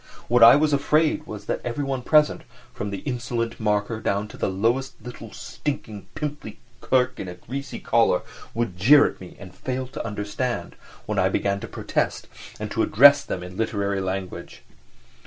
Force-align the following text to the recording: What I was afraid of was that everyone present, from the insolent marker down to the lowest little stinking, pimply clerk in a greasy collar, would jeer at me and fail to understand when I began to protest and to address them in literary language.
What 0.27 0.41
I 0.41 0.55
was 0.55 0.73
afraid 0.73 1.19
of 1.21 1.27
was 1.27 1.45
that 1.45 1.61
everyone 1.63 2.01
present, 2.01 2.41
from 2.73 2.89
the 2.89 3.01
insolent 3.01 3.59
marker 3.59 3.99
down 3.99 4.27
to 4.29 4.35
the 4.37 4.49
lowest 4.49 4.95
little 4.99 5.31
stinking, 5.31 6.07
pimply 6.15 6.57
clerk 6.79 7.19
in 7.19 7.27
a 7.27 7.35
greasy 7.35 7.77
collar, 7.77 8.23
would 8.55 8.77
jeer 8.79 9.05
at 9.05 9.21
me 9.21 9.35
and 9.39 9.53
fail 9.53 9.85
to 9.89 10.03
understand 10.03 10.75
when 11.05 11.19
I 11.19 11.29
began 11.29 11.59
to 11.59 11.67
protest 11.67 12.27
and 12.59 12.71
to 12.71 12.81
address 12.81 13.23
them 13.23 13.43
in 13.43 13.57
literary 13.57 14.01
language. 14.01 14.63